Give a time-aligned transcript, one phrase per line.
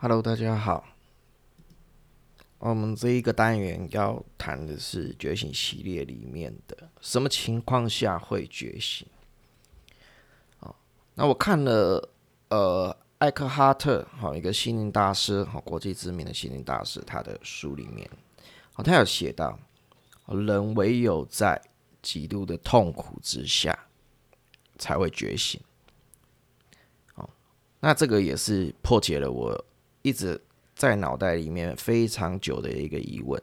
[0.00, 0.84] Hello，大家好。
[2.60, 9.08] 我们这一个单元要谈的是觉醒系列里面的什么情况下会觉醒？
[10.60, 10.72] 哦，
[11.14, 12.08] 那我看了
[12.50, 18.08] 呃艾克哈特，好一个心灵大师，好国际知名的心灵大师，他的书里面，
[18.76, 19.58] 哦，他有写到，
[20.26, 21.60] 人唯有在
[22.00, 23.76] 极度的痛苦之下
[24.78, 25.60] 才会觉醒。
[27.16, 27.28] 哦，
[27.80, 29.64] 那这个也是破解了我
[30.08, 30.40] 一直。
[30.74, 33.42] 在脑袋里面非常久的一个疑问，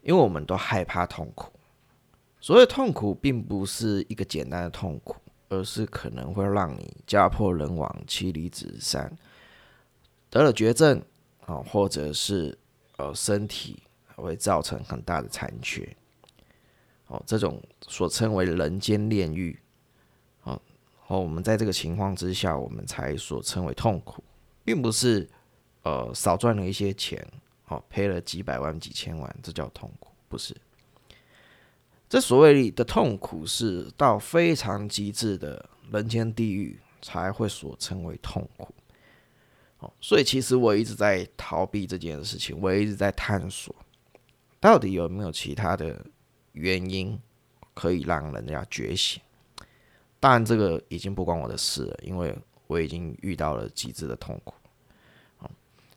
[0.00, 1.52] 因为我们都害怕痛苦。
[2.40, 5.16] 所谓痛苦，并不是一个简单的痛苦，
[5.50, 9.14] 而是可能会让你家破人亡、妻离子散，
[10.30, 11.02] 得了绝症
[11.44, 12.58] 啊，或者是
[12.96, 13.82] 呃身体
[14.16, 15.86] 会造成很大的残缺。
[17.08, 19.60] 哦，这种所称为人间炼狱。
[20.44, 20.58] 哦，
[21.08, 24.24] 我们在这个情况之下，我们才所称为痛苦，
[24.64, 25.28] 并不是。
[25.82, 27.26] 呃，少赚了一些钱，
[27.68, 30.54] 哦赔了几百万、几千万，这叫痛苦，不是？
[32.06, 38.74] 这所谓的痛苦是到非常极致的人间地狱才会所称为痛苦。
[39.78, 43.74] 哦，所以其实我一直在逃避这件事情，我一直在探索，
[44.60, 46.04] 到底有没有其他的
[46.52, 47.18] 原因
[47.72, 49.22] 可以让人家觉醒？
[50.20, 52.36] 当然，这个已经不关我的事了，因为
[52.70, 54.54] 我已经遇到了极致的痛苦。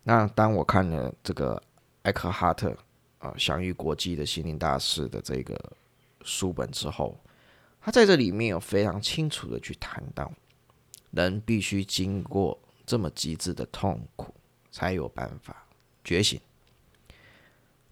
[0.02, 1.62] 那当我看了这个
[2.02, 2.76] 艾克哈特
[3.20, 5.56] 啊，享誉国际的心灵大师的这个
[6.24, 7.16] 书本之后，
[7.80, 10.34] 他在这里面有非常清楚的去谈到，
[11.12, 14.34] 人必须经过这么极致的痛苦，
[14.72, 15.68] 才有办法
[16.04, 16.42] 觉醒。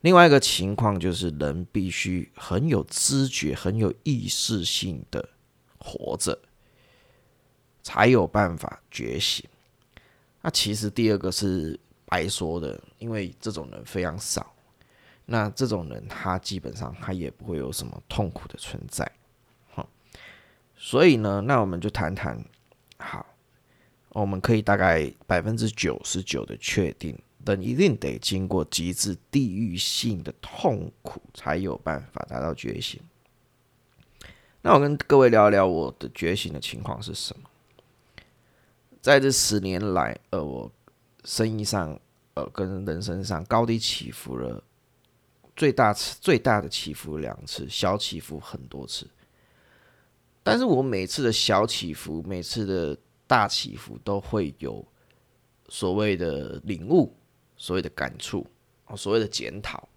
[0.02, 5.30] 另外一个情况就是，人必须很有知觉、很有意识性的
[5.78, 6.42] 活着，
[7.84, 9.46] 才有办法觉醒。
[10.42, 11.80] 那其实第二个是。
[12.12, 14.54] 白说的，因为这种人非常少，
[15.28, 19.10] 那这种人他基本上他也不会有什么痛苦的存在，
[19.70, 19.88] 好，
[20.76, 22.44] 所以呢，那我们就谈谈，
[22.98, 23.26] 好，
[24.10, 33.00] 我们可以大概百分之九十九的确定，人一定得经过极致地域性的痛苦，才有办法达到觉醒。
[34.64, 37.50] 那我跟各位聊聊我的觉醒的情况是什么？
[39.02, 40.72] 在这十年来，呃，我。
[41.24, 42.00] 生意上，
[42.34, 44.64] 呃，跟人生上高低起伏了，
[45.56, 49.08] 最大次最大的起伏两次，小起伏很多次。
[50.42, 52.98] 但是我每次的小起伏，每次的
[53.28, 54.84] 大起伏，都会有
[55.70, 57.16] 所谓的领悟，
[57.56, 58.44] 所谓的感触，
[58.88, 59.88] 哦，所谓的检讨，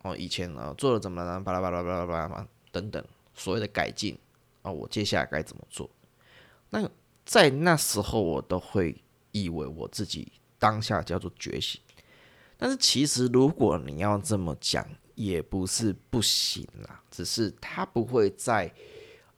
[0.00, 4.18] 哦，以前啊做了怎么了，巴拉巴拉巴拉巴拉等等，所谓的改进，
[4.62, 5.90] 啊，我接下来该怎么做？
[6.70, 6.90] 那
[7.24, 10.32] 在那时候，我都会以为我自己。
[10.58, 11.80] 当下叫做觉醒，
[12.56, 18.72] 但是其实如果你要这么讲，也不是不行啦，只是他不会在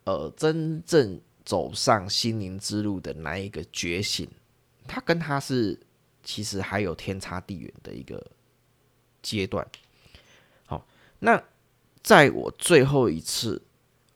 [0.04, 4.28] 呃真正走上心灵之路的那一个觉醒，
[4.86, 5.80] 他跟他是
[6.22, 8.22] 其实还有天差地远的一个
[9.22, 9.66] 阶段。
[10.66, 10.86] 好，
[11.20, 11.42] 那
[12.02, 13.62] 在我最后一次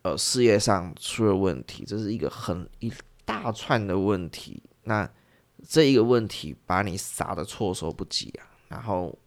[0.03, 2.93] 呃事业上出了问题，这是一个很一
[3.29, 5.09] 大串的问题，那。
[5.69, 9.19] 这一个问题把你杀的措手不及啊，然后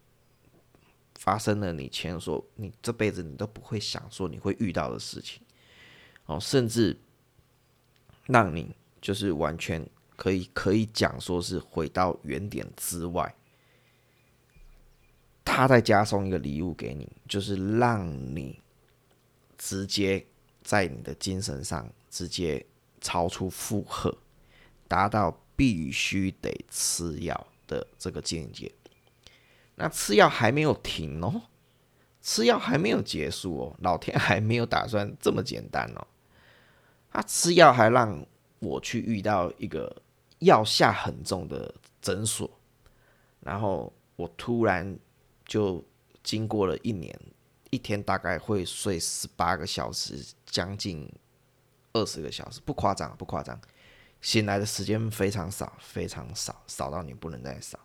[1.16, 5.42] 发生了你前所你这辈子你都不会想说你会遇到的事情，
[6.24, 6.98] 哦，甚至
[8.24, 9.86] 让你就是完全
[10.16, 13.34] 可以可以讲说是回到原点之外，
[15.44, 18.58] 他再加送一个礼物给你，就是让你
[19.58, 20.26] 直接
[20.62, 22.64] 在你的精神上直接
[23.02, 24.16] 超出负荷，
[24.88, 25.38] 达到。
[25.54, 28.72] 必须得吃药的这个境界，
[29.76, 31.42] 那吃药还没有停哦，
[32.20, 36.04] 吃药还没有结束哦，老天还没有打算这么简单哦，
[37.12, 38.26] 他吃药还让
[38.58, 40.02] 我去遇到一个
[40.38, 42.50] 药下很重的诊所，
[43.38, 44.98] 然后我突然
[45.44, 45.84] 就
[46.24, 47.16] 经过了一年，
[47.70, 51.08] 一天大概会睡十八个小时，将近
[51.92, 53.60] 二十个小时，不夸张，不夸张。
[54.20, 57.78] 醒来的时间非常少，非常少，少到你不能再少。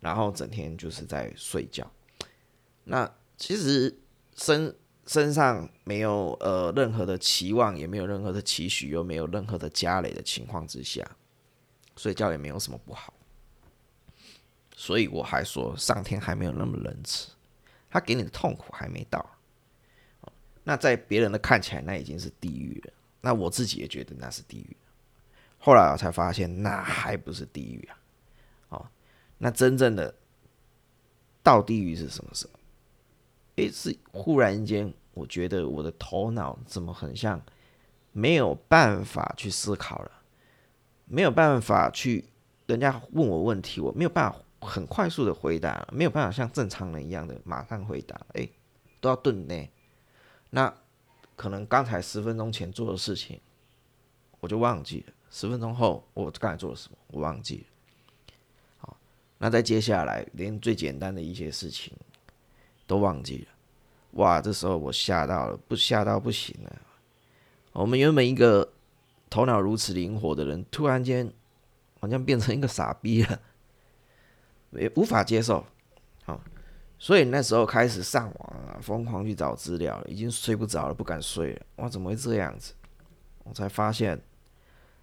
[0.00, 1.90] 然后整天就是在睡觉。
[2.84, 3.98] 那其实
[4.34, 4.74] 身
[5.06, 11.04] 身上没有呃任何的期望，也没有任何的期许，又没有任何的家累的情况之下，
[11.96, 13.12] 睡觉也没有什么不好。
[14.76, 17.30] 所以我还说，上天还没有那么仁慈，
[17.90, 19.24] 他给你的痛苦还没到。
[20.64, 22.92] 那在别人的看起来，那已经是地狱了。
[23.24, 24.76] 那我自己也觉得那是地狱。
[25.56, 27.96] 后来我才发现，那还不是地狱啊！
[28.68, 28.86] 哦，
[29.38, 30.14] 那真正的
[31.42, 32.52] 到地狱是什么时候？
[33.56, 37.40] 诶，是忽然间，我觉得我的头脑怎么很像
[38.12, 40.10] 没有办法去思考了，
[41.06, 42.26] 没有办法去，
[42.66, 48.52] 人家问我问题，我没有办法很快速的回答，没有办法像正常人一样的马上回答，诶，
[49.00, 49.68] 都要顿呢。
[50.50, 50.74] 那
[51.36, 53.40] 可能刚才十分钟前做的事情，
[54.40, 55.12] 我就忘记了。
[55.30, 57.64] 十分钟后，我刚才做了什么，我忘记了。
[58.78, 58.96] 好，
[59.38, 61.92] 那在接下来，连最简单的一些事情
[62.86, 63.48] 都忘记了。
[64.12, 66.80] 哇，这时候我吓到了，不吓到不行了。
[67.72, 68.72] 我们原本一个
[69.28, 71.32] 头脑如此灵活的人，突然间
[71.98, 73.40] 好像变成一个傻逼了，
[74.70, 75.66] 也无法接受。
[76.24, 76.40] 好。
[77.04, 81.60] 所以那时候开始上网啊，疯狂去找资料，已经睡不着了，不敢睡了。
[81.76, 82.72] 哇，怎么会这样子？
[83.42, 84.18] 我才发现，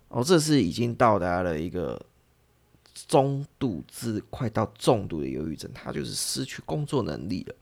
[0.07, 2.03] 哦，这是已经到达了一个
[3.07, 7.53] 中度至快到重度的忧郁症，他就是失去工作能力了。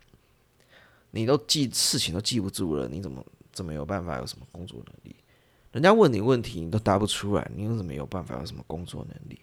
[1.12, 3.22] 你都记事情都记不住了，你怎么
[3.52, 5.14] 怎么有办法有什么工作能力？
[5.74, 9.38] 人家问你问题，你都答不出来，你又怎么有办法有什么工作能力？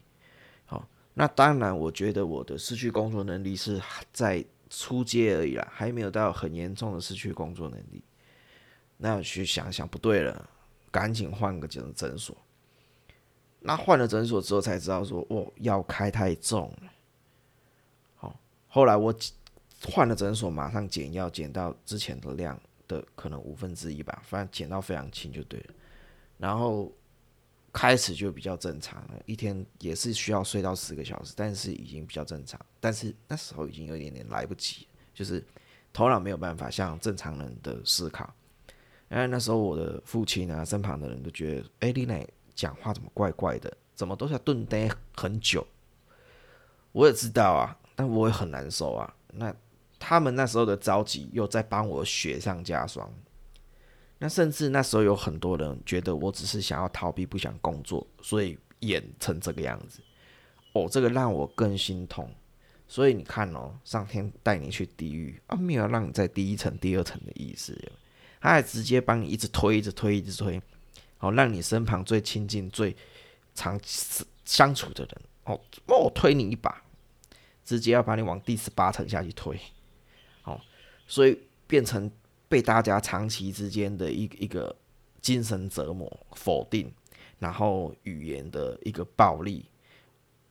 [0.64, 3.78] 好，那当然，我觉得我的失去工作能力是
[4.10, 4.42] 在。
[4.70, 8.02] 出街而已啦，还没有到很严重的失去工作能力。
[8.96, 10.48] 那去想想不对了，
[10.90, 12.36] 赶紧换个诊诊所。
[13.60, 16.92] 那换了诊所之后才知道说，哦，药开太重了。
[18.14, 19.14] 好，后来我
[19.84, 25.74] 换了诊所，马上减药，减到之前的量的可能五分之一吧，反正减到非常轻就对了。
[26.38, 26.92] 然后。
[27.76, 32.58] 开始就比较正常了，一天也是需要睡到四个小时，但是已经比较正常。
[32.80, 35.44] 但是那时候已经有一点点来不及，就是
[35.92, 38.34] 头脑没有办法像正常人的思考。
[39.10, 45.66] 因为那时候我的父亲啊，身旁的人都觉得，哎，丽奶讲话怎么怪怪的，怎么都要顿呆很久。
[46.92, 49.14] 我也知道啊，但我也很难受啊。
[49.34, 49.54] 那
[49.98, 53.12] 他们那时候的着急，又在帮我雪上加霜。
[54.18, 60.00] 那甚至那时候有很多人觉得我只是想要逃避，不想工作，所以演成这个样子。
[60.72, 62.30] 哦，这个让我更心痛。
[62.88, 67.78] 所以你看哦，上天带你去地狱啊，没有让你在第一层、第二层的意思，
[68.40, 70.58] 他还直接帮你一直推、一直推、一直推，
[71.18, 72.96] 哦，让你身旁最亲近、最
[73.54, 73.78] 长
[74.46, 76.82] 相处的人，哦，我，推你一把，
[77.64, 79.60] 直接要把你往第十八层下去推。
[80.44, 80.58] 哦，
[81.06, 82.10] 所以变成。
[82.48, 84.74] 被大家长期之间的一一个
[85.20, 86.92] 精神折磨、否定，
[87.38, 89.64] 然后语言的一个暴力，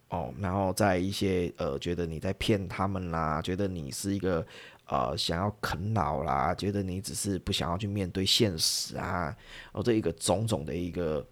[0.10, 4.46] 哦，然后在一些呃觉得你在骗他们啦，觉得你是一个
[4.88, 9.36] 呃想要啃老啦，觉得你只是不想要去面对现实啊，
[9.72, 11.26] 哦，这一个种种的一个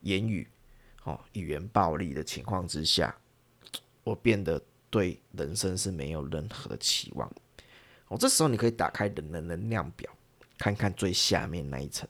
[0.00, 0.46] 言语，
[1.04, 3.14] 哦，语言暴力的情况之下，
[4.02, 4.60] 我变得
[4.90, 7.30] 对人生是没有任何的期望。
[8.10, 10.10] 哦，这时候你可以打开人的能量表，
[10.58, 12.08] 看看最下面那一层。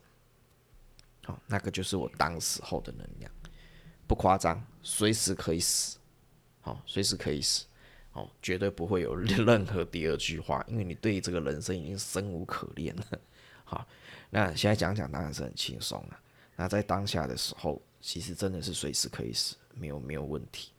[1.27, 3.31] 好，那个就是我当时候的能量，
[4.07, 5.99] 不夸张，随时可以死。
[6.63, 7.67] 好，随时可以死。
[8.13, 13.05] 哦，绝对不会有 任何第二句话，因为你对这个人生已经生无可恋了。
[13.65, 13.87] 好，
[14.31, 16.19] 那现在讲讲当然是很轻松了。
[16.57, 20.73] 那在当下的时候，其实真的是随时可以死，没有没有问题。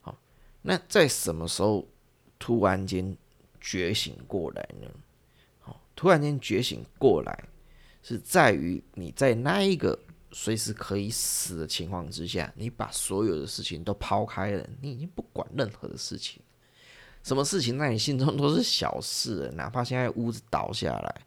[0.00, 0.16] 好，
[0.62, 1.84] 那在什么时候
[2.38, 3.16] 突然间？
[3.70, 4.88] 觉醒过来呢？
[5.60, 7.44] 好，突然间觉醒过来，
[8.02, 9.98] 是在于你在那一个
[10.32, 16.40] 随时可以死的情况之下，你把所有的事情都抛开了，你已经不管任何的事情，
[17.22, 21.26] 什么事情在你心中都是小事，哪怕现在屋子倒下来，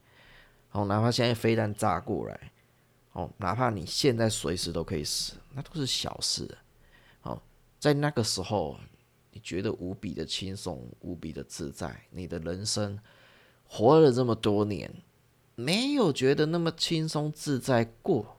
[0.71, 2.51] 哦，哪怕现在飞弹炸过来，
[3.11, 6.57] 哦，哪怕你现在随时都可以死，那都是小事。
[7.19, 7.39] 好，
[7.79, 8.79] 在那个时候。
[9.31, 12.03] 你觉得无比的轻松，无比的自在。
[12.09, 12.99] 你的人生
[13.65, 14.93] 活了这么多年，
[15.55, 18.37] 没有觉得那么轻松自在过。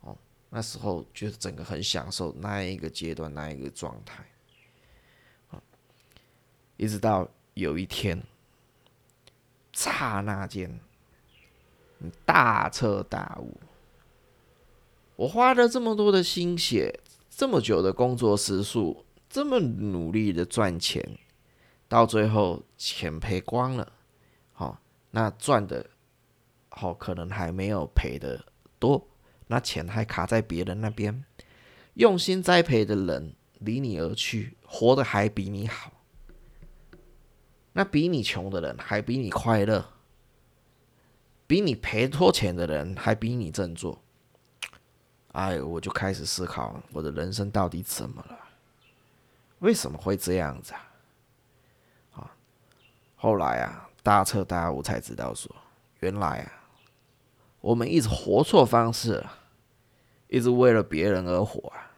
[0.00, 0.16] 哦，
[0.48, 4.24] 那时候觉得整个很享受那一个阶段，那一个状态。
[6.76, 8.20] 一直到有一天，
[9.72, 10.80] 刹那间，
[11.98, 13.60] 你大彻大悟。
[15.16, 16.98] 我花了这么多的心血，
[17.30, 19.04] 这么久的工作时数。
[19.34, 21.18] 这么努力的赚钱，
[21.88, 23.92] 到最后钱赔光了，
[24.52, 25.90] 好，那赚的，
[26.68, 28.44] 好可能还没有赔的
[28.78, 29.08] 多，
[29.48, 31.24] 那钱还卡在别人那边，
[31.94, 35.92] 用心栽培的人离你而去，活得还比你好，
[37.72, 39.84] 那比你穷的人还比你快乐，
[41.48, 44.00] 比你赔多钱的人还比你振作，
[45.32, 48.38] 哎，我就开始思考我的人生到底怎么了。
[49.64, 50.80] 为什么会这样子啊？
[52.12, 52.30] 啊，
[53.16, 55.50] 后来啊，大彻大悟才知道说，
[56.00, 56.52] 原来啊，
[57.62, 59.38] 我们一直活错方式了，
[60.28, 61.96] 一直为了别人而活啊，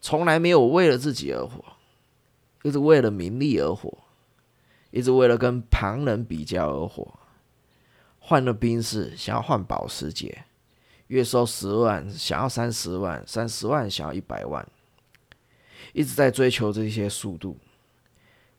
[0.00, 1.62] 从来没有为了自己而活，
[2.62, 3.92] 一直为了名利而活，
[4.90, 7.20] 一直为了跟旁人比较而活。
[8.18, 10.46] 换了兵士，想要换保时捷，
[11.08, 14.66] 月收十万，想要三十万，三十万想要一百万，
[15.96, 17.56] 一直在追求这些速度，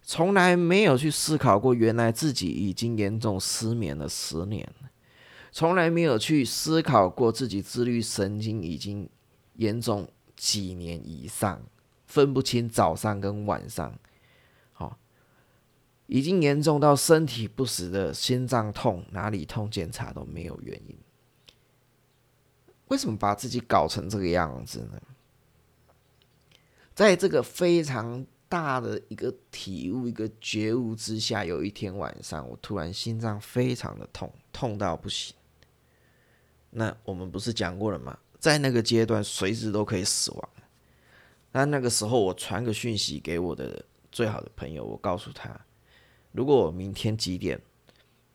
[0.01, 4.67] 从来没有去思考过，原来自己已经严重失眠了十年，
[5.51, 9.08] 从来没有去思考过自己自律神经已经
[9.53, 11.62] 严重几年以上，
[12.08, 13.94] 分不清早上跟晚上。
[16.08, 20.98] 已经严重到身体不时的心脏痛，哪里痛检查都没有原因。
[22.88, 25.01] 为什么把自己搞成这个样子呢？
[26.98, 35.36] 在这个非常大的一个体悟、一个觉悟之下，有一天晚上，我突然心脏非常的痛，痛到不行。
[36.72, 38.18] 那我们不是讲过了吗？
[38.39, 40.50] 在那个阶段，随时都可以死亡。
[41.51, 45.56] 那那个时候，我传个讯息给我的最好的朋友，我告诉他。
[46.32, 47.62] 如果我明天几点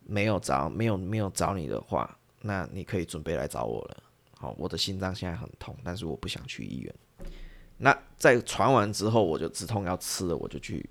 [0.04, 4.04] 没有找没有没有找你的话，那你可以准备来找我了。
[4.38, 6.94] 好，我的心脏现在很痛，但是我不想去医院。
[7.84, 10.88] 那在传完之后，我就止痛药吃了，我就去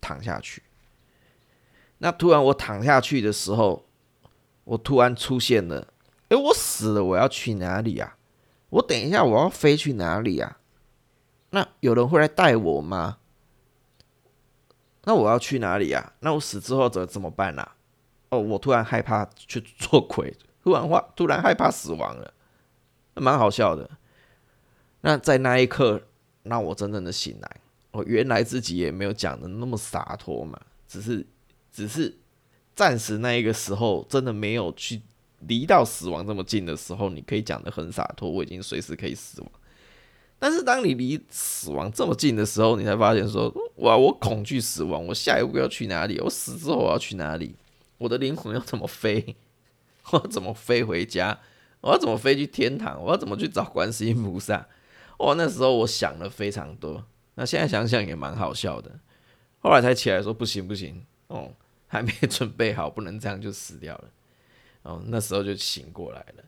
[0.00, 0.60] 躺下去。
[1.98, 3.86] 那突然我躺下去的时候，
[4.64, 5.94] 我突然出现了，
[6.28, 8.16] 哎，我死了，我要去哪里啊？
[8.70, 10.58] 我等一下我要飞去哪里啊？
[11.50, 13.18] 那有人会来带我吗？
[15.04, 16.14] 那我要去哪里呀？
[16.18, 17.70] 那我死之后怎怎么办呢？
[18.30, 22.34] 哦，我突然害怕去做鬼， 突然话突然害怕死亡了，
[23.14, 23.88] 蛮好笑的。
[25.02, 26.02] 那在那一刻，
[26.44, 27.60] 让我真正的醒来，
[27.90, 31.26] 我原来自己也没有讲的那么洒脱嘛，只是
[31.72, 32.16] 只是
[32.74, 35.02] 暂时那一个时候，真的没有去
[35.40, 39.50] 离到死亡这么近的时候，你可以讲的很洒脱，我已经随时可以死亡。
[40.38, 46.20] 但是当你离死亡这么近的时候，你才发现说：哇，我恐惧死亡，我下一步要去哪里？
[46.20, 47.54] 我死之后我要去哪里？
[47.96, 49.36] 我的灵魂要怎么飞？
[50.10, 51.38] 我要怎么飞回家？
[51.80, 53.02] 我要怎么飞去天堂？
[53.02, 54.66] 我要怎么去找观世音菩萨？
[55.18, 57.04] 哦，那时候我想了非常多。
[57.34, 58.90] 那现在想想也蛮好笑的。
[59.60, 61.50] 后来才起来说：不行不行，哦，
[61.86, 64.10] 还没 准备好，不能这样就死掉了。
[64.82, 66.44] 哦，那时候就醒过来了。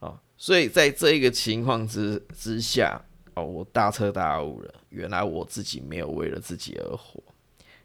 [0.00, 3.00] 哦，所以在这一个情况之之下。
[3.36, 7.20] 哦，我大彻大悟了，原来我自己没有为了自己而活。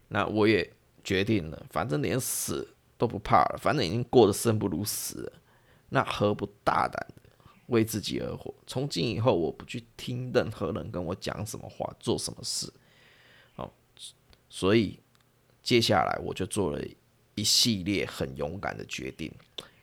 [0.06, 0.72] 那我也
[1.02, 5.32] 决定了，反正连死都不怕了，反正已经过得生不如死了，
[5.88, 7.19] 那何不大胆的
[7.70, 8.54] 为自己而活？
[8.68, 12.72] 从今以后，我不去听任何人跟我讲什么话，做什么事。
[13.54, 13.72] 好，
[14.48, 15.00] 所以
[15.62, 16.80] 接下来我就做了
[17.34, 19.32] 一系列很勇敢的决定。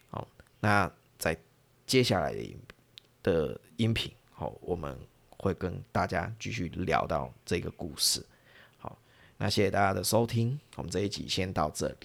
[0.09, 0.27] 好，
[0.61, 1.37] 那在
[1.85, 2.57] 接下来的
[3.23, 4.97] 的音频，好，我们。
[5.39, 8.25] 会跟大家继续聊到这个故事，
[8.79, 8.97] 好，
[9.37, 11.95] 那谢谢大家的收听，我们这一集先到这里。